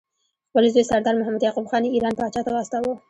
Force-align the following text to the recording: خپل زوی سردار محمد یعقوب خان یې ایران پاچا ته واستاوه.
خپل 0.49 0.63
زوی 0.73 0.83
سردار 0.89 1.15
محمد 1.17 1.43
یعقوب 1.45 1.65
خان 1.71 1.83
یې 1.83 1.93
ایران 1.93 2.13
پاچا 2.19 2.41
ته 2.45 2.51
واستاوه. 2.53 2.93